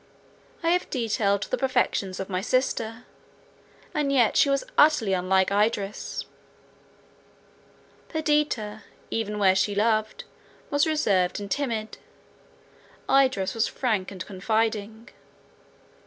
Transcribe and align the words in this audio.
I 0.63 0.71
have 0.71 0.89
detailed 0.89 1.43
the 1.43 1.59
perfections 1.59 2.19
of 2.19 2.27
my 2.27 2.41
sister; 2.41 3.05
and 3.93 4.11
yet 4.11 4.35
she 4.35 4.49
was 4.49 4.63
utterly 4.75 5.13
unlike 5.13 5.51
Idris. 5.51 6.25
Perdita, 8.09 8.81
even 9.11 9.37
where 9.37 9.53
she 9.53 9.75
loved, 9.75 10.23
was 10.71 10.87
reserved 10.87 11.39
and 11.39 11.51
timid; 11.51 11.99
Idris 13.11 13.53
was 13.53 13.67
frank 13.67 14.09
and 14.09 14.25
confiding. 14.25 15.09